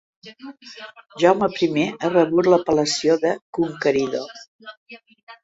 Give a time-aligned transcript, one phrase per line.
[1.23, 4.35] Jaume primer ha rebut l'apel·lació de "Conqueridor".